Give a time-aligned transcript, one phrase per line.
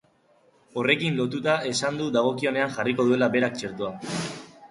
[0.83, 4.19] Horrekin lotuta esan du dagokionean jarriko duela berak txertoa.